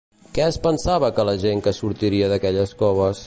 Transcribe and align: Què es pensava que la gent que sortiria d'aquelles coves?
Què 0.37 0.43
es 0.45 0.55
pensava 0.63 1.11
que 1.19 1.27
la 1.29 1.37
gent 1.45 1.63
que 1.67 1.75
sortiria 1.81 2.31
d'aquelles 2.33 2.77
coves? 2.83 3.17